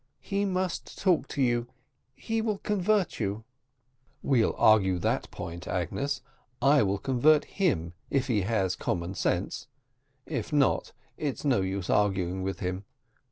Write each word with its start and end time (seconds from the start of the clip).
He 0.23 0.45
must 0.45 0.97
talk 0.97 1.27
to 1.27 1.43
you 1.43 1.67
he 2.15 2.41
will 2.41 2.57
convert 2.57 3.19
you." 3.19 3.43
"We'll 4.23 4.55
argue 4.57 4.97
that 4.97 5.29
point, 5.29 5.67
Agnes. 5.67 6.21
I 6.59 6.81
will 6.81 6.97
convert 6.97 7.45
him 7.45 7.93
if 8.09 8.25
he 8.25 8.41
has 8.41 8.75
common 8.75 9.13
sense; 9.13 9.67
if 10.25 10.51
not, 10.51 10.91
it's 11.17 11.45
no 11.45 11.61
use 11.61 11.87
arguing 11.91 12.41
with 12.41 12.61
him. 12.61 12.83